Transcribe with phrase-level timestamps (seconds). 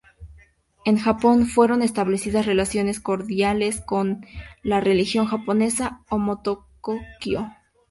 [0.83, 4.25] En Japón, fueron establecidas relaciones cordiales con
[4.63, 7.49] la religión japonesa Omoto-kyo.